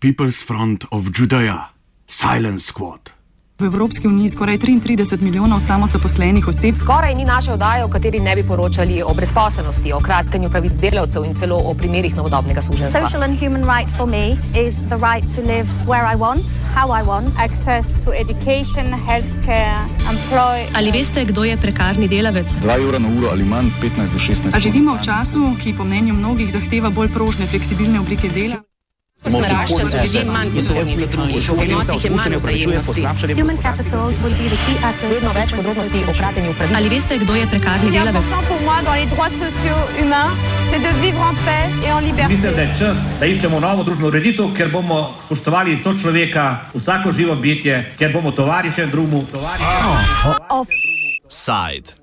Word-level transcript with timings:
People's 0.00 0.44
Front 0.46 0.84
of 0.90 1.10
Judea, 1.10 1.70
Silent 2.06 2.62
Squad. 2.62 3.10
V 3.58 3.64
Evropski 3.64 4.06
uniji 4.06 4.28
skoraj 4.30 4.58
33 4.58 5.22
milijonov 5.22 5.60
samozaposlenih 5.60 6.48
oseb. 6.48 6.76
Skoraj 6.78 7.14
ni 7.14 7.24
naše 7.24 7.52
oddaje, 7.52 7.82
v 7.84 7.90
kateri 7.90 8.20
ne 8.20 8.36
bi 8.36 8.44
poročali 8.46 9.02
o 9.02 9.14
brezposelnosti, 9.14 9.92
o 9.92 9.98
kratenju 9.98 10.50
pravic 10.50 10.78
delavcev 10.78 11.24
in 11.26 11.34
celo 11.34 11.58
o 11.58 11.74
primerih 11.74 12.14
novodobnega 12.16 12.62
suženstva. 12.62 13.00
Social 13.00 13.26
and 13.26 13.34
human 13.42 13.66
rights 13.66 13.96
for 13.96 14.06
me 14.06 14.38
is 14.54 14.78
the 14.86 15.00
right 15.02 15.26
to 15.34 15.42
live 15.42 15.66
where 15.90 16.06
I 16.06 16.14
want, 16.14 16.46
how 16.78 16.94
I 16.94 17.02
want, 17.02 17.34
access 17.42 17.98
to 18.06 18.14
education, 18.14 18.94
healthcare, 18.94 19.82
employ. 20.06 20.70
Ali 20.78 20.94
veste, 20.94 21.24
kdo 21.24 21.42
je 21.42 21.56
prekarni 21.56 22.06
delavec? 22.08 22.46
2 22.62 22.78
evra 22.86 23.02
na 23.02 23.10
uro 23.18 23.34
ali 23.34 23.44
manj, 23.44 23.74
15 23.82 24.14
do 24.14 24.18
16. 24.22 24.54
A 24.54 24.62
živimo 24.62 24.94
v 24.94 25.02
času, 25.02 25.42
ki 25.58 25.74
po 25.74 25.82
mnenju 25.82 26.14
mnogih 26.14 26.52
zahteva 26.52 26.94
bolj 26.94 27.10
prožne, 27.10 27.50
fleksibilne 27.50 27.98
oblike 27.98 28.30
dela? 28.30 28.62
Ko 29.22 29.40
narašča, 29.40 29.84
so 29.84 29.96
ljudje 30.02 30.24
manj 30.24 30.50
pozorni 30.54 30.96
do 30.96 31.06
drugih, 31.06 31.50
v 31.50 31.60
odnosih 31.60 32.04
je 32.04 32.10
manj 32.10 32.36
vzajemnosti. 32.36 33.02
Vedno 35.10 35.32
več 35.34 35.54
podrobnosti 35.56 36.04
o 36.06 36.14
kratenju 36.18 36.54
pravic. 36.54 36.76
Ali 36.76 36.88
veste, 36.88 37.18
kdo 37.18 37.34
je 37.34 37.46
prekarni 37.50 37.90
delavec? 37.90 38.24
Mislim, 42.28 42.54
da 42.54 42.62
je 42.62 42.74
čas, 42.78 43.18
da 43.20 43.26
iščemo 43.26 43.60
novo 43.60 43.82
družbeno 43.82 44.08
ureditev, 44.08 44.54
ker 44.56 44.70
bomo 44.72 45.14
spoštovali 45.26 45.78
sočloveka, 45.82 46.48
vsako 46.74 47.12
živo 47.12 47.34
bitje, 47.34 47.82
ker 47.98 48.12
bomo 48.12 48.30
tovariše 48.32 48.86
drugemu. 48.86 49.26
Side. 51.28 51.97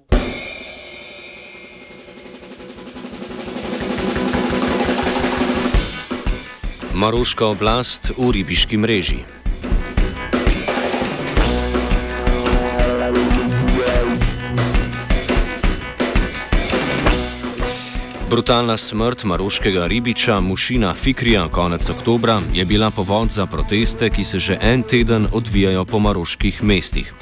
Maroška 6.96 7.46
oblast 7.52 8.16
v 8.16 8.32
ribiški 8.32 8.78
mreži. 8.80 9.18
Brutalna 18.30 18.78
smrt 18.78 19.24
maroškega 19.24 19.88
ribiča 19.88 20.40
Mušina 20.40 20.94
Fikrija 20.94 21.48
konec 21.52 21.90
oktobra 21.90 22.42
je 22.54 22.66
bila 22.66 22.92
povod 22.92 23.30
za 23.32 23.46
proteste, 23.46 24.10
ki 24.10 24.24
se 24.24 24.40
že 24.40 24.58
en 24.62 24.84
teden 24.84 25.28
odvijajo 25.32 25.86
po 25.86 26.00
maroških 26.00 26.64
mestih. 26.64 27.14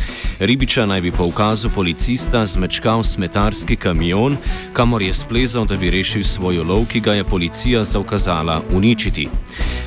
Ribiča 0.45 0.85
naj 0.85 1.01
bi 1.01 1.11
po 1.11 1.25
ukazu 1.25 1.69
policista 1.69 2.45
zmečkal 2.45 3.03
smetarski 3.03 3.75
kamion, 3.75 4.37
kamor 4.73 5.01
je 5.01 5.13
splezal, 5.13 5.65
da 5.65 5.77
bi 5.77 5.89
rešil 5.89 6.23
svoj 6.23 6.57
lov, 6.57 6.83
ki 6.91 6.99
ga 6.99 7.13
je 7.13 7.23
policija 7.23 7.83
zaukazala 7.83 8.61
uničiti. 8.73 9.29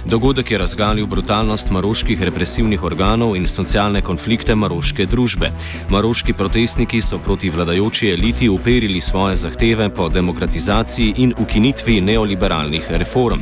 Dogodek 0.04 0.50
je 0.50 0.58
razgalil 0.58 1.06
brutalnost 1.06 1.70
maroških 1.70 2.22
represivnih 2.22 2.82
organov 2.82 3.36
in 3.36 3.46
socialne 3.46 4.00
konflikte 4.00 4.54
maroške 4.54 5.06
družbe. 5.06 5.50
Maroški 5.90 6.32
protestniki 6.32 7.00
so 7.00 7.18
proti 7.18 7.50
vladajoči 7.50 8.08
eliti 8.08 8.48
uperili 8.48 9.00
svoje 9.00 9.36
zahteve 9.36 9.88
po 9.94 10.08
demokratizaciji 10.08 11.14
in 11.16 11.34
ukinitvi 11.38 12.00
neoliberalnih 12.00 12.90
reform. 12.90 13.40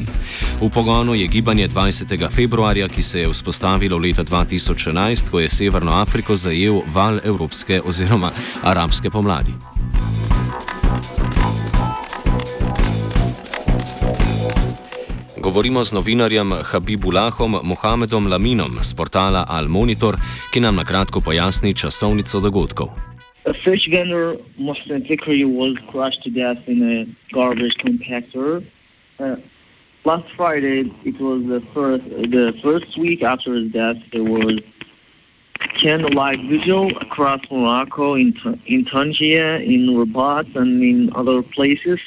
V 0.60 0.70
pogonu 0.70 1.14
je 1.14 1.26
gibanje 1.26 1.68
20. 1.68 2.30
februarja, 2.30 2.88
ki 2.88 3.02
se 3.02 3.20
je 3.20 3.32
vzpostavilo 3.32 3.98
leta 3.98 4.24
2011, 4.24 5.30
ko 5.30 5.40
je 5.40 5.48
Severno 5.48 5.92
Afriko 5.92 6.36
zajel 6.36 6.80
val 6.86 7.03
evropske 7.24 7.80
oziroma 7.83 8.30
arabske 8.62 9.10
pomladi. 9.10 9.52
Govorimo 15.44 15.84
z 15.84 15.92
novinarjem 15.92 16.52
Habibulahom 16.72 17.60
Mohamedom 17.62 18.27
Laminom 18.27 18.80
z 18.82 18.94
portala 18.97 19.44
Al 19.48 19.69
Monitor, 19.69 20.16
ki 20.52 20.60
nam 20.60 20.80
na 20.80 20.84
kratko 20.84 21.20
pojasni 21.20 21.75
časovnico 21.77 22.41
dogodkov. 22.41 22.88
A 23.44 23.52
fish 23.60 23.84
vendor, 23.92 24.41
Mohsen 24.56 25.04
Fikri, 25.04 25.44
was 25.44 25.76
crushed 25.92 26.25
to 26.25 26.31
death 26.31 26.65
in 26.66 26.81
a 26.81 26.97
garbage 27.36 27.76
compactor. 27.84 28.65
Uh, 29.21 29.36
last 30.04 30.25
Friday, 30.34 30.88
it 31.04 31.21
was 31.21 31.44
the 31.44 31.60
first 31.75 32.04
the 32.32 32.56
first 32.65 32.97
week 32.97 33.22
after 33.22 33.53
his 33.53 33.69
death. 33.71 34.00
There 34.12 34.25
was 34.25 34.65
candlelight 35.80 36.38
vigil 36.48 36.88
across 37.00 37.41
Morocco, 37.50 38.14
in 38.14 38.34
in 38.66 38.84
Tangier, 38.84 39.56
in 39.56 39.97
Rabat, 39.97 40.54
and 40.56 40.82
in 40.82 41.10
other 41.14 41.42
places, 41.42 41.98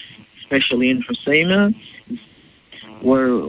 especially 0.42 0.90
in 0.90 1.04
Hoceima, 1.04 1.74
where 3.02 3.40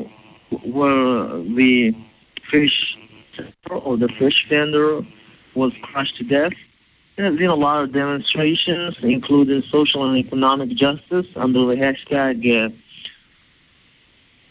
where 0.65 1.43
the 1.57 1.95
fish 2.51 2.97
or 3.71 3.97
the 3.97 4.09
fish 4.19 4.47
vendor 4.49 5.03
was 5.55 5.73
crushed 5.83 6.17
to 6.19 6.25
death. 6.25 6.53
There 7.17 7.27
have 7.27 7.37
been 7.37 7.51
a 7.51 7.55
lot 7.55 7.83
of 7.83 7.93
demonstrations, 7.93 8.97
including 9.03 9.63
social 9.71 10.09
and 10.09 10.17
economic 10.17 10.71
justice, 10.71 11.27
under 11.37 11.67
the 11.67 11.75
hashtag 11.75 12.37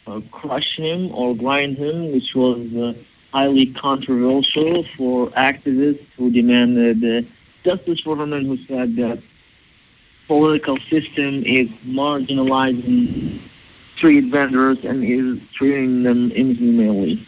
uh, 0.07 0.12
uh, 0.12 0.22
"Crush 0.31 0.78
Him" 0.78 1.12
or 1.13 1.35
"Grind 1.35 1.78
Him," 1.78 2.12
which 2.12 2.35
was. 2.35 2.59
Uh, 2.73 2.94
highly 3.34 3.74
controversial 3.82 4.86
for 4.98 5.30
activists 5.32 6.08
who 6.18 6.32
demanded 6.32 7.04
uh, 7.04 7.28
justice 7.64 8.00
for 8.04 8.16
women 8.16 8.46
who 8.46 8.58
said 8.68 8.96
that 8.96 9.20
political 10.28 10.78
system 10.90 11.44
is 11.46 11.68
marginalizing 11.86 13.40
street 13.98 14.26
vendors 14.32 14.78
and 14.84 15.04
is 15.04 15.42
treating 15.58 16.04
them 16.04 16.32
inhumanely. 16.36 17.20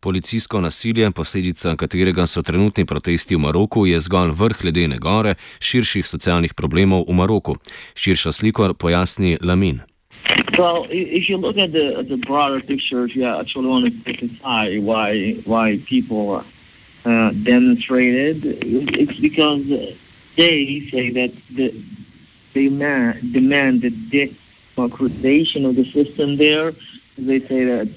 Policijsko 0.00 0.60
nasilje, 0.60 1.10
posledica 1.10 1.76
katerega 1.76 2.26
so 2.26 2.42
trenutni 2.42 2.84
protesti 2.84 3.34
v 3.34 3.40
Maroku, 3.40 3.86
je 3.86 4.00
zgolj 4.00 4.34
vrh 4.36 4.64
ledene 4.64 4.98
gore 5.00 5.34
širših 5.60 6.04
socialnih 6.06 6.52
problemov 6.54 7.06
v 7.08 7.16
Maroku. 7.16 7.56
Širša 7.96 8.32
sliko 8.32 8.74
pojasni 8.74 9.38
Lamin. 9.40 9.80
Well, 10.58 10.86
if 10.88 11.28
you 11.28 11.36
look 11.36 11.58
at 11.58 11.72
the 11.72 12.04
the 12.08 12.16
broader 12.16 12.60
picture, 12.60 13.04
if 13.04 13.16
you 13.16 13.26
actually 13.26 13.66
want 13.66 13.86
to 13.86 14.00
specify 14.00 14.76
why 14.78 15.32
why 15.44 15.78
people 15.88 16.44
uh, 17.04 17.30
demonstrated, 17.30 18.42
it's 18.44 19.18
because 19.20 19.62
they 20.36 20.88
say 20.90 21.10
that 21.10 21.32
the, 21.54 21.84
they 22.54 22.68
demand, 22.68 23.32
demand 23.32 23.82
the 23.82 24.34
democratization 24.76 25.64
of 25.66 25.76
the 25.76 25.84
system 25.92 26.36
there. 26.38 26.72
They 27.18 27.40
say 27.40 27.64
that 27.64 27.94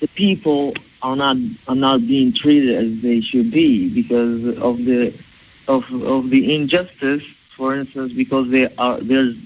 the 0.00 0.06
people 0.08 0.74
are 1.02 1.16
not 1.16 1.36
are 1.68 1.74
not 1.74 2.00
being 2.06 2.32
treated 2.34 2.76
as 2.76 3.02
they 3.02 3.20
should 3.20 3.50
be 3.50 3.88
because 3.88 4.56
of 4.58 4.78
the 4.78 5.14
of 5.68 5.82
of 6.02 6.30
the 6.30 6.54
injustice. 6.54 7.22
For 7.56 7.76
instance, 7.76 8.12
because 8.16 8.50
they 8.50 8.66
are 8.78 9.00
there's 9.00 9.36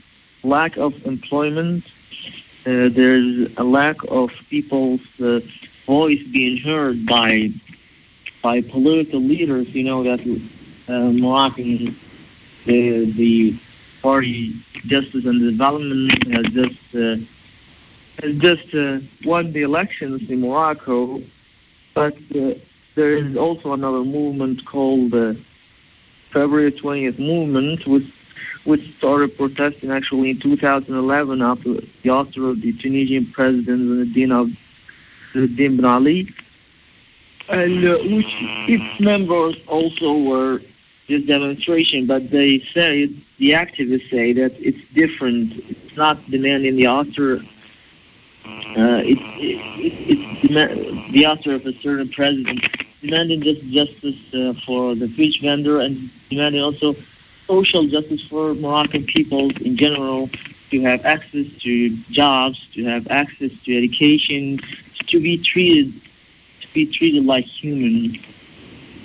lack 0.42 0.76
of 0.76 0.94
employment. 1.04 1.84
Uh, 2.66 2.88
there's 2.94 3.48
a 3.56 3.64
lack 3.64 3.96
of 4.08 4.30
people's 4.50 5.00
uh, 5.22 5.40
voice 5.86 6.22
being 6.32 6.58
heard 6.58 7.06
by 7.06 7.48
by 8.42 8.60
political 8.60 9.20
leaders. 9.20 9.66
You 9.70 9.84
know 9.84 10.02
that 10.04 10.20
uh, 10.88 10.92
Moroccan 11.12 11.96
the 12.66 13.12
the 13.16 13.58
party 14.02 14.54
Justice 14.86 15.24
and 15.24 15.40
Development 15.40 16.12
has 16.34 16.46
just 16.52 16.94
uh, 16.94 17.16
has 18.22 18.36
just 18.40 18.74
uh, 18.74 18.98
won 19.24 19.52
the 19.52 19.62
elections 19.62 20.22
in 20.28 20.40
Morocco, 20.40 21.22
but 21.94 22.14
uh, 22.34 22.54
there 22.96 23.16
is 23.16 23.36
also 23.36 23.72
another 23.72 24.04
movement 24.04 24.60
called 24.66 25.12
the 25.12 25.40
February 26.32 26.72
20th 26.72 27.18
movement, 27.18 27.86
which 27.86 28.04
which 28.64 28.80
started 28.98 29.36
protesting 29.36 29.90
actually 29.90 30.30
in 30.30 30.40
2011 30.40 31.42
after 31.42 31.74
the 31.74 31.82
ouster 32.06 32.50
of 32.50 32.60
the 32.60 32.72
Tunisian 32.74 33.32
president 33.32 34.14
Zinedine 34.14 34.56
Ben 35.34 35.84
Ali, 35.84 36.34
and 37.48 37.84
uh, 37.84 37.98
which 37.98 38.26
its 38.68 39.00
members 39.00 39.56
also 39.66 40.18
were 40.18 40.60
this 41.08 41.24
demonstration, 41.24 42.06
but 42.06 42.30
they 42.30 42.58
say 42.74 43.06
the 43.38 43.52
activists 43.52 44.10
say 44.10 44.32
that 44.34 44.52
it's 44.58 44.78
different. 44.94 45.52
It's 45.68 45.96
not 45.96 46.30
demanding 46.30 46.76
the 46.76 46.86
author. 46.86 47.38
Uh, 48.46 49.00
it, 49.04 49.18
it, 49.38 50.40
it's 50.44 51.14
the 51.14 51.26
author 51.26 51.54
of 51.54 51.66
a 51.66 51.72
certain 51.82 52.10
president 52.10 52.66
demanding 53.00 53.42
just 53.42 53.62
justice 53.68 54.20
uh, 54.34 54.52
for 54.66 54.94
the 54.94 55.08
fish 55.16 55.40
vendor 55.42 55.80
and 55.80 56.10
demanding 56.30 56.62
also 56.62 56.94
social 57.48 57.88
justice 57.88 58.20
for 58.30 58.54
Moroccan 58.54 59.06
people 59.06 59.50
in 59.62 59.76
general 59.76 60.28
to 60.70 60.82
have 60.82 61.00
access 61.04 61.46
to 61.62 61.96
jobs, 62.10 62.58
to 62.74 62.84
have 62.84 63.06
access 63.10 63.50
to 63.64 63.78
education, 63.78 64.60
to 65.08 65.20
be 65.20 65.38
treated 65.38 65.92
to 66.60 66.68
be 66.74 66.86
treated 66.86 67.24
like 67.24 67.44
human, 67.60 68.16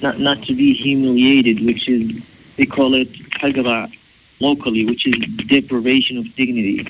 not 0.02 0.20
not 0.20 0.44
to 0.44 0.56
be 0.56 0.74
humiliated, 0.74 1.66
which 1.66 1.88
is 1.88 2.12
they 2.58 2.66
call 2.66 2.94
it 2.94 3.08
hagara 3.42 3.90
locally, 4.40 4.86
which 4.86 5.08
is 5.08 5.14
deprivation 5.48 6.18
of 6.18 6.26
dignity. 6.36 6.86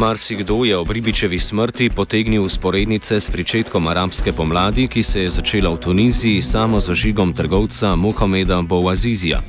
Marsikdo 0.00 0.64
je 0.64 0.76
ob 0.76 0.90
Ribičevi 0.90 1.38
smrti 1.38 1.90
potegnil 1.96 2.48
sporednice 2.48 3.20
s 3.20 3.30
pričetkom 3.30 3.86
arabske 3.86 4.32
pomladi, 4.32 4.88
ki 4.88 5.02
se 5.02 5.22
je 5.22 5.30
začela 5.30 5.70
v 5.70 5.76
Tuniziji 5.76 6.42
samo 6.42 6.80
z 6.80 6.94
žigom 6.94 7.32
trgovca 7.32 7.96
Mohameda 7.96 8.62
Bouazizija. 8.62 9.40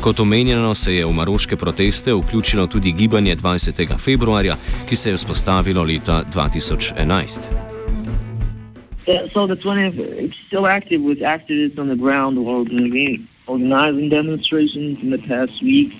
Kot 0.00 0.20
omenjeno, 0.20 0.74
se 0.74 0.94
je 0.94 1.06
v 1.06 1.12
maroške 1.12 1.56
proteste 1.56 2.14
vključilo 2.14 2.66
tudi 2.66 2.92
gibanje 2.92 3.36
20. 3.36 3.98
februarja, 3.98 4.54
ki 4.88 4.96
se 4.96 5.10
je 5.10 5.16
vzpostavilo 5.16 5.82
leta 5.82 6.22
2011. 6.34 7.40
Yeah, 9.06 9.26
so 9.34 9.46
the 9.46 9.58
20th, 9.58 9.98
it's 9.98 10.38
still 10.46 10.66
active 10.66 11.02
with 11.02 11.18
activists 11.18 11.78
on 11.78 11.88
the 11.88 11.98
ground 11.98 12.38
organizing 13.46 14.08
demonstrations 14.10 14.98
in 15.02 15.10
the 15.10 15.22
past 15.28 15.62
weeks, 15.62 15.96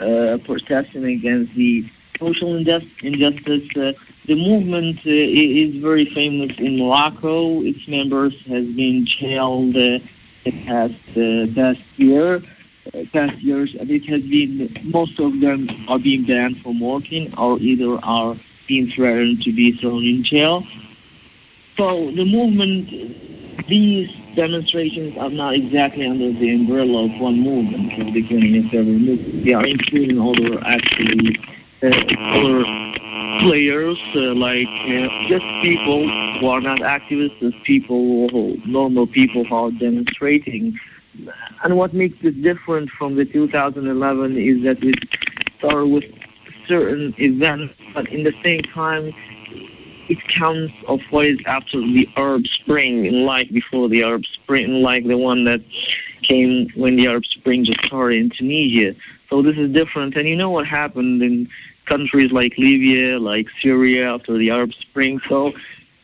uh, 0.00 0.38
protesting 0.46 1.04
against 1.04 1.54
the 1.54 1.95
social 2.18 2.56
injustice. 2.56 3.68
Uh, 3.76 3.92
the 4.26 4.34
movement 4.34 4.98
uh, 5.06 5.10
is 5.10 5.76
very 5.82 6.06
famous 6.14 6.52
in 6.58 6.78
Morocco. 6.78 7.62
Its 7.62 7.86
members 7.88 8.34
has 8.46 8.64
been 8.64 9.06
jailed 9.06 9.76
uh, 9.76 9.98
the 10.44 10.52
past 10.66 10.94
uh, 11.16 11.46
past 11.54 11.80
year, 11.96 12.36
uh, 12.36 13.02
past 13.12 13.38
years, 13.42 13.74
and 13.78 13.90
it 13.90 14.04
has 14.06 14.22
been 14.22 14.74
most 14.84 15.18
of 15.20 15.40
them 15.40 15.68
are 15.88 15.98
being 15.98 16.26
banned 16.26 16.56
from 16.62 16.80
working 16.80 17.32
or 17.36 17.58
either 17.60 17.98
are 18.04 18.36
being 18.68 18.90
threatened 18.94 19.42
to 19.42 19.52
be 19.52 19.78
thrown 19.78 20.04
in 20.04 20.24
jail. 20.24 20.64
So 21.76 22.10
the 22.16 22.24
movement, 22.24 22.88
these 23.68 24.08
demonstrations 24.34 25.16
are 25.18 25.30
not 25.30 25.54
exactly 25.54 26.06
under 26.06 26.32
the 26.32 26.50
umbrella 26.54 27.04
of 27.04 27.20
one 27.20 27.40
movement 27.40 27.92
the 28.12 28.22
of 28.22 28.74
every 28.74 28.98
movement. 28.98 29.46
They 29.46 29.52
are 29.52 29.66
including 29.66 30.18
other 30.20 30.62
actually 30.64 31.36
uh, 31.82 31.88
other 31.88 32.64
players, 33.40 33.98
uh, 34.14 34.34
like 34.34 34.66
uh, 34.66 35.28
just 35.28 35.44
people 35.62 36.08
who 36.38 36.46
are 36.48 36.60
not 36.60 36.78
activists, 36.78 37.38
just 37.40 37.62
people, 37.64 38.28
who, 38.30 38.56
normal 38.66 39.06
people 39.06 39.44
who 39.44 39.54
are 39.54 39.70
demonstrating. 39.72 40.78
And 41.64 41.76
what 41.76 41.94
makes 41.94 42.16
it 42.22 42.42
different 42.42 42.90
from 42.98 43.16
the 43.16 43.24
2011 43.24 44.36
is 44.36 44.64
that 44.64 44.82
it 44.82 44.96
started 45.58 45.86
with 45.86 46.04
certain 46.68 47.14
events, 47.18 47.74
but 47.94 48.08
in 48.08 48.24
the 48.24 48.32
same 48.44 48.62
time, 48.74 49.12
it 50.08 50.18
counts 50.28 50.74
of 50.88 51.00
what 51.10 51.26
is 51.26 51.38
after 51.46 51.80
the 51.80 52.08
Arab 52.16 52.46
Spring, 52.46 53.24
like 53.24 53.50
before 53.50 53.88
the 53.88 54.02
Arab 54.02 54.22
Spring, 54.42 54.82
like 54.82 55.06
the 55.06 55.16
one 55.16 55.44
that 55.44 55.60
came 56.22 56.68
when 56.76 56.96
the 56.96 57.06
Arab 57.08 57.24
Spring 57.24 57.64
just 57.64 57.84
started 57.84 58.20
in 58.20 58.30
Tunisia. 58.30 58.94
So 59.30 59.42
this 59.42 59.56
is 59.56 59.72
different. 59.72 60.16
And 60.16 60.28
you 60.28 60.36
know 60.36 60.50
what 60.50 60.66
happened 60.66 61.22
in 61.22 61.48
countries 61.86 62.30
like 62.32 62.52
Libya, 62.58 63.18
like 63.18 63.46
Syria 63.62 64.14
after 64.14 64.36
the 64.38 64.50
Arab 64.50 64.72
Spring. 64.74 65.20
So 65.28 65.52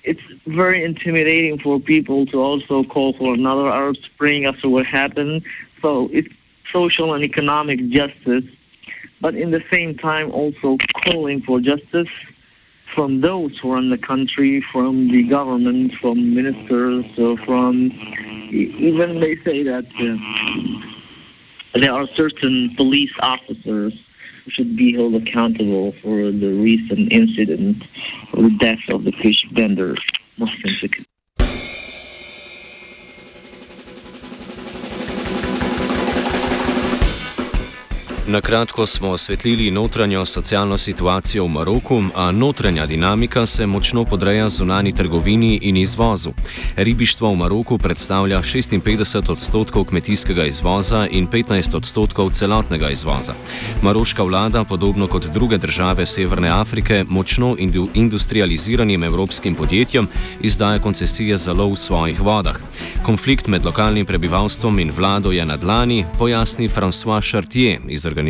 it's 0.04 0.20
very 0.46 0.84
intimidating 0.84 1.58
for 1.58 1.78
people 1.78 2.26
to 2.26 2.38
also 2.38 2.84
call 2.84 3.12
for 3.14 3.34
another 3.34 3.68
Arab 3.68 3.96
Spring 4.14 4.46
after 4.46 4.68
what 4.68 4.86
happened. 4.86 5.42
So 5.80 6.08
it's 6.12 6.32
social 6.72 7.14
and 7.14 7.24
economic 7.24 7.88
justice, 7.90 8.44
but 9.20 9.34
in 9.34 9.50
the 9.50 9.62
same 9.72 9.96
time 9.96 10.30
also 10.30 10.78
calling 11.04 11.42
for 11.42 11.60
justice 11.60 12.08
from 12.94 13.20
those 13.20 13.58
who 13.60 13.72
run 13.72 13.90
the 13.90 13.98
country, 13.98 14.64
from 14.72 15.10
the 15.10 15.22
government, 15.22 15.92
from 16.00 16.34
ministers, 16.34 17.04
uh, 17.18 17.36
from 17.46 17.90
even 18.52 19.20
they 19.20 19.36
say 19.44 19.62
that 19.62 19.86
uh, 19.98 21.80
there 21.80 21.92
are 21.92 22.06
certain 22.16 22.74
police 22.76 23.12
officers 23.20 23.94
should 24.48 24.76
be 24.76 24.92
held 24.92 25.14
accountable 25.14 25.92
for 26.02 26.32
the 26.32 26.52
recent 26.52 27.12
incident 27.12 27.82
of 28.32 28.44
the 28.44 28.56
death 28.58 28.80
of 28.90 29.04
the 29.04 29.12
fish 29.22 29.44
vendor, 29.52 29.94
Muslim 30.38 30.74
Na 38.32 38.40
kratko 38.40 38.86
smo 38.86 39.08
osvetlili 39.08 39.70
notranjo 39.70 40.24
socialno 40.24 40.78
situacijo 40.78 41.44
v 41.44 41.48
Maroku, 41.48 42.02
a 42.14 42.30
notranja 42.30 42.86
dinamika 42.86 43.46
se 43.46 43.66
močno 43.66 44.04
podreja 44.04 44.48
zunani 44.48 44.94
trgovini 44.94 45.58
in 45.62 45.76
izvozu. 45.76 46.30
Ribištvo 46.76 47.32
v 47.32 47.36
Maroku 47.36 47.78
predstavlja 47.78 48.42
56 48.42 49.32
odstotkov 49.32 49.84
kmetijskega 49.84 50.44
izvoza 50.44 51.06
in 51.10 51.28
15 51.28 51.76
odstotkov 51.76 52.30
celotnega 52.30 52.90
izvoza. 52.90 53.34
Maroška 53.82 54.22
vlada, 54.22 54.64
podobno 54.64 55.06
kot 55.06 55.26
druge 55.26 55.58
države 55.58 56.06
Severne 56.06 56.48
Afrike, 56.48 57.04
močno 57.08 57.56
indu 57.58 57.88
industrializiranim 57.94 59.04
evropskim 59.04 59.54
podjetjem 59.54 60.08
izdaja 60.40 60.78
koncesije 60.78 61.36
za 61.36 61.52
lov 61.52 61.72
v 61.72 61.76
svojih 61.76 62.20
vodah. 62.20 62.56
Konflikt 63.02 63.46
med 63.46 63.64
lokalnim 63.64 64.06
prebivalstvom 64.06 64.78
in 64.78 64.92
vlado 64.96 65.32
je 65.32 65.44
na 65.44 65.56
dlani, 65.56 66.04
pojasni 66.18 66.68
François 66.68 67.30
Chartier 67.30 67.80
iz 67.88 68.06
organizacije 68.06 68.21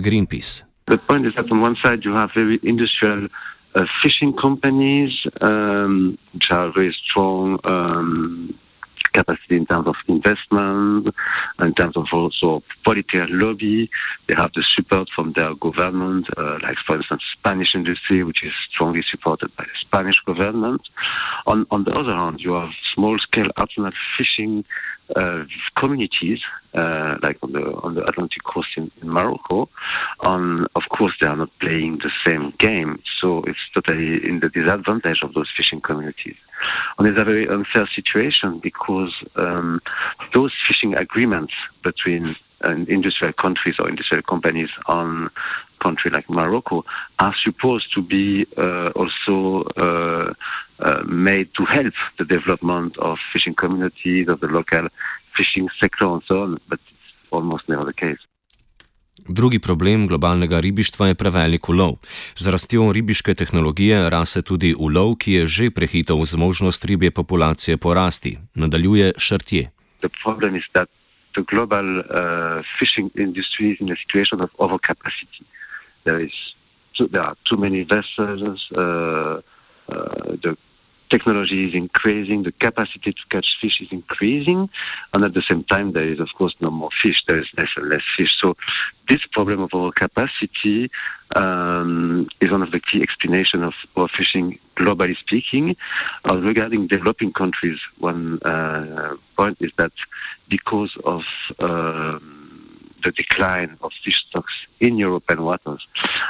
Greenpeace. 0.00 0.62
The 0.86 0.98
point 0.98 1.26
is 1.26 1.34
that 1.34 1.50
on 1.50 1.60
one 1.60 1.76
side 1.82 2.04
you 2.04 2.14
have 2.14 2.30
very 2.34 2.60
industrial 2.62 3.28
uh, 3.74 3.86
fishing 4.02 4.32
companies, 4.34 5.12
um, 5.40 6.18
which 6.32 6.50
are 6.50 6.72
very 6.72 6.94
strong 7.04 7.58
um, 7.64 8.54
capacity 9.14 9.56
in 9.56 9.66
terms 9.66 9.86
of 9.86 9.94
investment, 10.08 11.14
in 11.60 11.74
terms 11.74 11.96
of 11.96 12.06
also 12.12 12.62
political 12.84 13.26
lobby. 13.28 13.88
They 14.28 14.34
have 14.36 14.52
the 14.54 14.62
support 14.62 15.08
from 15.14 15.32
their 15.36 15.54
government, 15.54 16.26
uh, 16.36 16.58
like 16.62 16.76
for 16.86 16.96
instance, 16.96 17.22
Spanish 17.38 17.74
industry, 17.74 18.22
which 18.24 18.44
is 18.44 18.52
strongly 18.70 19.02
supported 19.10 19.54
by 19.56 19.64
the 19.64 19.78
Spanish 19.80 20.18
government. 20.26 20.82
On, 21.46 21.66
on 21.70 21.84
the 21.84 21.92
other 21.92 22.14
hand, 22.14 22.40
you 22.40 22.52
have 22.54 22.70
small-scale 22.94 23.50
artisanal 23.56 23.92
fishing 24.18 24.64
uh, 25.16 25.44
communities, 25.76 26.40
uh, 26.74 27.16
like 27.22 27.38
on 27.42 27.52
the 27.52 27.64
on 27.82 27.94
the 27.94 28.04
Atlantic 28.06 28.42
coast 28.44 28.68
in, 28.76 28.90
in 29.00 29.08
Morocco. 29.08 29.68
Um, 30.20 30.66
of 30.74 30.82
course, 30.90 31.12
they 31.20 31.26
are 31.26 31.36
not 31.36 31.50
playing 31.60 31.98
the 31.98 32.10
same 32.26 32.52
game, 32.58 33.00
so 33.20 33.42
it's 33.46 33.58
totally 33.74 34.26
in 34.26 34.40
the 34.40 34.48
disadvantage 34.48 35.20
of 35.22 35.34
those 35.34 35.50
fishing 35.56 35.80
communities. 35.80 36.36
And 36.98 37.06
it's 37.08 37.20
a 37.20 37.24
very 37.24 37.48
unfair 37.48 37.88
situation 37.94 38.58
because 38.62 39.12
um, 39.36 39.80
those 40.32 40.52
fishing 40.66 40.94
agreements 40.94 41.52
between 41.82 42.36
uh, 42.66 42.72
industrial 42.88 43.32
countries 43.34 43.76
or 43.78 43.88
industrial 43.88 44.22
companies 44.22 44.70
on 44.86 45.30
country 45.82 46.10
like 46.10 46.28
Morocco 46.30 46.84
are 47.18 47.34
supposed 47.44 47.92
to 47.94 48.00
be 48.00 48.46
uh, 48.56 48.90
also 48.96 49.68
uh, 49.76 50.32
uh, 50.78 51.02
made 51.04 51.48
to 51.54 51.64
help 51.66 51.92
the 52.18 52.24
development 52.24 52.96
of 52.98 53.18
fishing 53.32 53.54
communities, 53.54 54.28
of 54.28 54.40
the 54.40 54.46
local 54.46 54.88
fishing 55.36 55.68
sector 55.80 56.06
and 56.06 56.22
so 56.28 56.42
on, 56.44 56.58
but 56.68 56.80
it's 56.80 57.30
almost 57.30 57.68
never 57.68 57.84
the 57.84 57.96
case. 58.04 58.22
Drugi 59.28 59.58
problem 59.58 60.06
globalnega 60.06 60.60
ribištva 60.60 61.06
je 61.06 61.14
prevelik 61.14 61.68
ulov. 61.68 61.92
Z 62.36 62.50
rastjo 62.50 62.92
ribiške 62.92 63.34
tehnologije 63.34 64.10
rase 64.10 64.42
tudi 64.42 64.74
ulov, 64.78 65.16
ki 65.16 65.32
je 65.32 65.46
že 65.46 65.70
prehitel 65.70 66.24
zmožnost 66.24 66.84
ribje 66.84 67.10
populacije 67.10 67.76
porasti. 67.76 68.38
Nadaljuje 68.54 69.12
Šrtje. 69.18 69.70
The 71.34 71.42
global 71.50 71.98
uh, 71.98 72.62
fishing 72.78 73.10
industry 73.18 73.72
is 73.72 73.80
in 73.80 73.90
a 73.90 73.96
situation 73.96 74.40
of 74.40 74.50
overcapacity. 74.58 75.42
There 76.04 76.20
is 76.22 76.34
too, 76.96 77.08
there 77.08 77.24
are 77.24 77.34
too 77.48 77.58
many 77.58 77.82
vessels. 77.82 78.60
Uh, 78.70 79.42
uh, 79.88 80.36
the 80.42 80.54
technology 81.14 81.68
is 81.68 81.74
increasing, 81.74 82.42
the 82.42 82.52
capacity 82.52 83.12
to 83.12 83.24
catch 83.30 83.46
fish 83.60 83.80
is 83.80 83.88
increasing, 83.92 84.68
and 85.12 85.24
at 85.24 85.32
the 85.32 85.42
same 85.48 85.62
time, 85.64 85.92
there 85.92 86.08
is, 86.12 86.18
of 86.18 86.28
course, 86.36 86.54
no 86.60 86.70
more 86.70 86.90
fish. 87.02 87.22
There 87.28 87.38
is 87.38 87.46
less 87.56 87.68
and 87.76 87.88
less 87.88 88.02
fish. 88.16 88.32
So, 88.42 88.56
this 89.08 89.20
problem 89.32 89.60
of 89.60 89.70
overcapacity 89.70 90.90
um, 91.36 92.26
is 92.40 92.50
one 92.50 92.62
of 92.62 92.72
the 92.72 92.80
key 92.80 93.00
explanations 93.00 93.62
of 93.70 93.74
overfishing, 93.96 94.58
globally 94.76 95.16
speaking. 95.18 95.76
Uh, 96.28 96.36
regarding 96.38 96.88
developing 96.88 97.32
countries, 97.32 97.78
one 97.98 98.40
uh, 98.42 99.14
point 99.36 99.58
is 99.60 99.70
that 99.78 99.92
because 100.48 100.92
of 101.04 101.22
um, 101.60 102.43
the 103.04 103.12
decline 103.12 103.76
of 103.82 103.90
fish 104.04 104.24
stocks 104.28 104.52
in 104.80 104.98
European 104.98 105.42
waters, 105.44 105.86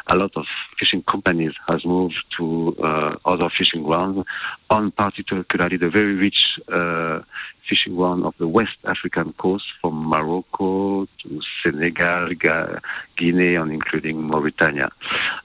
a 0.09 0.17
lot 0.17 0.33
of 0.37 0.45
fishing 0.79 1.03
companies 1.03 1.53
has 1.69 1.85
moved 1.85 2.19
to 2.37 2.77
uh, 2.83 3.17
other 3.25 3.49
fishing 3.57 3.83
grounds, 3.83 4.25
on 4.71 4.91
particularly 4.91 5.77
the 5.77 5.89
very 5.89 6.15
rich 6.15 6.59
uh, 6.73 7.21
fishing 7.69 7.97
ground 7.97 8.25
of 8.25 8.35
the 8.39 8.47
West 8.47 8.77
African 8.85 9.33
coast, 9.35 9.65
from 9.81 9.95
Morocco 10.07 11.07
to 11.23 11.41
Senegal, 11.65 12.29
Guinea, 13.17 13.55
and 13.55 13.73
including 13.73 14.21
Mauritania. 14.23 14.91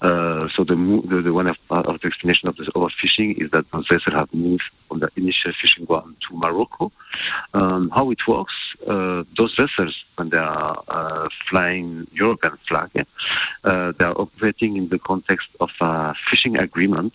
Uh, 0.01 0.47
so 0.55 0.63
the, 0.63 0.75
the, 1.09 1.21
the, 1.21 1.33
one 1.33 1.47
of, 1.47 1.57
of 1.69 1.99
the 2.01 2.07
explanation 2.07 2.49
of 2.49 2.55
this 2.57 2.67
overfishing 2.75 3.41
is 3.41 3.49
that 3.51 3.65
those 3.71 3.85
vessels 3.89 4.15
have 4.15 4.33
moved 4.33 4.63
from 4.87 4.99
the 4.99 5.09
initial 5.15 5.51
fishing 5.61 5.85
ground 5.85 6.15
to 6.27 6.35
Morocco. 6.35 6.91
Um, 7.53 7.89
how 7.95 8.11
it 8.11 8.19
works, 8.27 8.53
uh, 8.89 9.23
those 9.37 9.53
vessels, 9.55 9.95
when 10.15 10.29
they 10.29 10.37
are 10.37 10.83
uh, 10.87 11.29
flying 11.49 12.07
European 12.11 12.57
flag, 12.67 12.89
uh, 13.63 13.93
they 13.97 14.05
are 14.05 14.19
operating 14.19 14.77
in 14.77 14.89
the 14.89 14.97
context 14.97 15.47
of 15.59 15.69
a 15.79 16.15
fishing 16.29 16.57
agreement, 16.57 17.13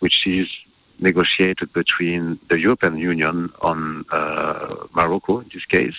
which 0.00 0.26
is 0.26 0.46
negotiated 0.98 1.72
between 1.72 2.38
the 2.50 2.58
European 2.58 2.96
Union 2.96 3.50
on 3.60 4.04
uh, 4.12 4.74
Morocco 4.94 5.40
in 5.40 5.50
this 5.52 5.64
case. 5.66 5.94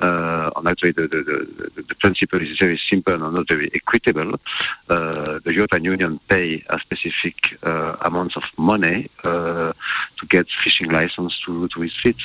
Uh, 0.00 0.50
and 0.56 0.68
actually, 0.68 0.92
the, 0.92 1.02
the, 1.02 1.70
the, 1.74 1.82
the, 1.82 1.94
principle 1.96 2.40
is 2.40 2.56
very 2.60 2.80
simple 2.90 3.14
and 3.14 3.34
not 3.34 3.46
very 3.48 3.70
equitable. 3.74 4.34
Uh, 4.88 5.38
the 5.44 5.52
European 5.52 5.84
Union 5.84 6.20
pay 6.28 6.64
a 6.70 6.78
specific 6.80 7.36
amount 8.04 8.36
of 8.36 8.42
money 8.56 9.08
to 9.22 9.74
get 10.28 10.46
fishing 10.62 10.90
license 10.90 11.34
to, 11.46 11.68
to 11.68 11.82
its 11.82 11.94
fleet. 12.00 12.16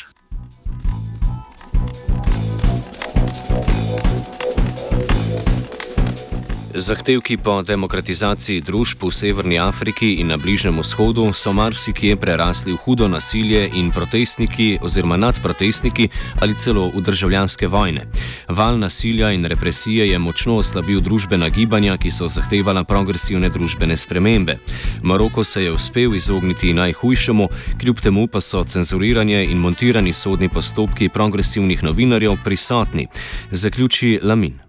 Zahtevki 6.78 7.40
po 7.42 7.64
demokratizaciji 7.66 8.62
družb 8.62 9.02
v 9.02 9.10
Severni 9.10 9.58
Afriki 9.58 10.12
in 10.22 10.28
na 10.30 10.38
Bližnjem 10.38 10.78
vzhodu 10.78 11.26
so 11.34 11.50
marsikje 11.50 12.14
prerasli 12.16 12.76
v 12.76 12.78
hudo 12.86 13.08
nasilje 13.10 13.64
in 13.74 13.90
protestniki 13.90 14.78
oziroma 14.86 15.18
nadprotestniki 15.18 16.10
ali 16.38 16.54
celo 16.54 16.92
v 16.94 17.02
državljanske 17.02 17.68
vojne. 17.68 18.06
Val 18.48 18.78
nasilja 18.78 19.32
in 19.34 19.46
represije 19.46 20.06
je 20.10 20.20
močno 20.20 20.60
oslabil 20.62 21.02
družbena 21.02 21.50
gibanja, 21.50 21.98
ki 21.98 22.14
so 22.14 22.30
zahtevala 22.30 22.84
progresivne 22.84 23.50
družbene 23.50 23.98
spremembe. 23.98 24.60
Maroko 25.02 25.44
se 25.44 25.64
je 25.64 25.72
uspel 25.74 26.14
izogniti 26.16 26.74
najhujšemu, 26.78 27.50
kljub 27.82 28.00
temu 28.00 28.28
pa 28.28 28.42
so 28.42 28.64
cenzuriranje 28.64 29.48
in 29.50 29.58
montirani 29.58 30.14
sodni 30.14 30.50
postopki 30.50 31.10
progresivnih 31.10 31.84
novinarjev 31.84 32.38
prisotni. 32.46 33.08
Zaključi 33.52 34.20
Lamin. 34.22 34.60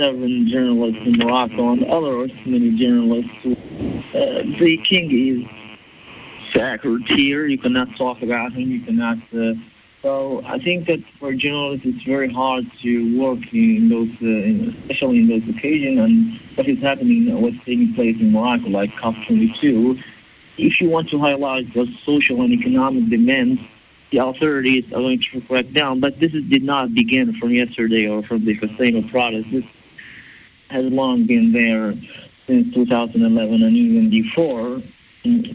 Seven 0.00 0.48
journalists 0.50 1.00
in 1.04 1.18
Morocco 1.18 1.72
and 1.72 1.84
other 1.86 2.28
many 2.46 2.78
journalists. 2.78 3.30
Uh, 3.44 4.46
the 4.60 4.78
king 4.88 5.10
is 5.10 6.54
sacred 6.54 7.02
here. 7.08 7.46
You 7.46 7.58
cannot 7.58 7.88
talk 7.96 8.22
about 8.22 8.52
him. 8.52 8.70
You 8.70 8.80
cannot. 8.80 9.18
Uh, 9.34 9.54
so 10.02 10.42
I 10.46 10.58
think 10.60 10.86
that 10.86 11.00
for 11.18 11.34
journalists, 11.34 11.84
it's 11.84 12.04
very 12.04 12.32
hard 12.32 12.64
to 12.82 13.18
work 13.18 13.40
in 13.52 13.88
those, 13.88 14.08
uh, 14.22 14.26
in, 14.26 14.76
especially 14.82 15.18
in 15.18 15.28
those 15.28 15.56
occasions, 15.56 15.98
and 15.98 16.40
what 16.56 16.68
is 16.68 16.78
happening, 16.80 17.42
what's 17.42 17.56
taking 17.66 17.92
place 17.94 18.16
in 18.20 18.30
Morocco, 18.30 18.68
like 18.68 18.90
COP22. 19.02 20.00
If 20.58 20.80
you 20.80 20.88
want 20.88 21.10
to 21.10 21.18
highlight 21.18 21.74
the 21.74 21.86
social 22.06 22.42
and 22.42 22.52
economic 22.52 23.10
demands, 23.10 23.60
the 24.12 24.24
authorities 24.24 24.84
are 24.86 25.00
going 25.00 25.22
to 25.32 25.40
crack 25.42 25.72
down. 25.72 26.00
But 26.00 26.20
this 26.20 26.32
is, 26.32 26.44
did 26.48 26.62
not 26.62 26.94
begin 26.94 27.36
from 27.38 27.50
yesterday 27.50 28.06
or 28.08 28.22
from 28.22 28.44
the 28.44 28.58
sustainable 28.58 29.10
protest. 29.10 29.46
This 29.52 29.64
has 30.70 30.84
long 30.86 31.26
been 31.26 31.52
there 31.52 31.94
since 32.46 32.72
2011 32.74 33.62
and 33.62 33.76
even 33.76 34.10
before. 34.10 34.80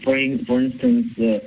For, 0.04 0.16
for 0.46 0.60
instance, 0.60 1.06
uh, 1.18 1.40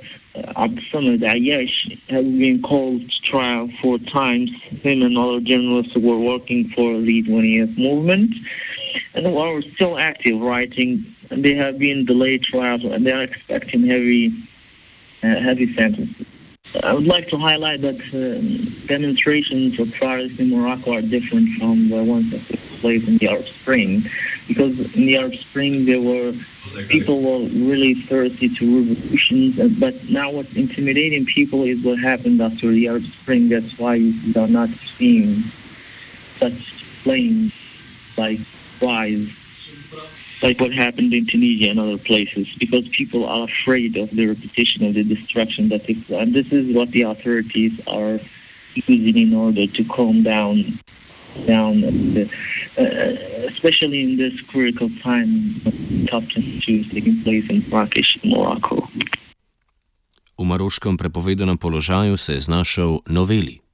Abdulsamad 0.56 1.22
Ayash 1.22 1.98
has 2.08 2.24
been 2.24 2.60
called 2.62 3.00
to 3.00 3.30
trial 3.30 3.68
four 3.80 3.98
times. 4.12 4.50
Him 4.82 5.02
and 5.02 5.16
other 5.16 5.40
journalists 5.40 5.92
who 5.94 6.00
were 6.00 6.18
working 6.18 6.70
for 6.74 7.00
the 7.00 7.22
20th 7.22 7.78
movement 7.78 8.34
and 9.14 9.26
who 9.26 9.38
are 9.38 9.62
still 9.76 9.98
active 9.98 10.40
writing. 10.40 11.14
They 11.30 11.54
have 11.54 11.78
been 11.78 12.04
delayed 12.06 12.42
trials 12.42 12.82
and 12.84 13.06
they 13.06 13.12
are 13.12 13.22
expecting 13.22 13.88
heavy, 13.88 14.32
uh, 15.22 15.40
heavy 15.40 15.74
sentences. 15.76 16.26
I 16.82 16.92
would 16.92 17.06
like 17.06 17.28
to 17.28 17.38
highlight 17.38 17.80
that 17.80 17.96
uh, 18.12 18.86
demonstrations 18.86 19.80
of 19.80 19.88
protests 19.98 20.38
in 20.38 20.50
Morocco 20.50 20.94
are 20.94 21.02
different 21.02 21.48
from 21.58 21.88
the 21.88 22.04
ones 22.04 22.30
that 22.30 22.46
took 22.46 22.80
place 22.80 23.02
in 23.06 23.18
the 23.18 23.28
Arab 23.28 23.46
Spring, 23.62 24.04
because 24.46 24.78
in 24.94 25.06
the 25.06 25.16
Arab 25.16 25.32
Spring 25.50 25.86
there 25.86 26.00
were 26.00 26.32
people 26.90 27.22
were 27.22 27.48
really 27.48 27.94
thirsty 28.08 28.50
to 28.58 28.78
revolutions, 28.80 29.78
but 29.80 29.94
now 30.10 30.30
what's 30.30 30.52
intimidating 30.54 31.24
people 31.24 31.64
is 31.64 31.82
what 31.82 31.98
happened 31.98 32.40
after 32.42 32.70
the 32.70 32.86
Arab 32.86 33.04
Spring. 33.22 33.48
That's 33.48 33.78
why 33.78 33.94
you 33.94 34.34
are 34.36 34.46
not 34.46 34.68
seeing 34.98 35.50
such 36.38 36.52
flames 37.02 37.52
like 38.18 38.38
rise 38.82 39.28
like 40.42 40.60
what 40.60 40.72
happened 40.72 41.12
in 41.12 41.26
Tunisia 41.26 41.70
and 41.70 41.80
other 41.80 41.98
places, 41.98 42.46
because 42.58 42.84
people 42.96 43.26
are 43.26 43.46
afraid 43.48 43.96
of 43.96 44.08
the 44.10 44.26
repetition 44.26 44.84
of 44.84 44.94
the 44.94 45.02
destruction 45.02 45.68
that 45.70 45.84
place. 45.84 46.04
And 46.10 46.34
this 46.34 46.46
is 46.52 46.74
what 46.74 46.90
the 46.92 47.02
authorities 47.02 47.72
are 47.86 48.20
using 48.74 49.18
in 49.18 49.34
order 49.34 49.66
to 49.66 49.84
calm 49.84 50.22
down, 50.22 50.80
down, 51.46 51.80
the, 52.14 52.24
uh, 52.78 53.48
especially 53.52 54.02
in 54.02 54.16
this 54.16 54.34
critical 54.50 54.88
time, 55.02 55.60
top 56.10 56.22
22 56.34 56.84
taking 56.94 57.22
place 57.24 57.44
in 57.50 57.64
Marrakesh, 57.70 58.18
Morocco. 58.24 58.88
V 60.38 60.44
maroškem 60.44 60.96
prepovedanem 60.96 61.58
položaju 61.58 62.16
se 62.16 62.32
je 62.32 62.40
znašel 62.40 62.98
Noveli. 63.10 63.67